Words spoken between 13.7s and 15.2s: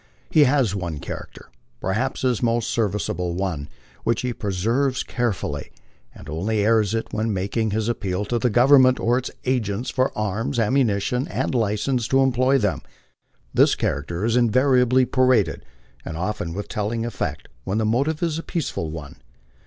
character is invariably